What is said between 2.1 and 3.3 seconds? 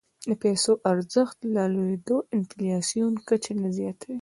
د انفلاسیون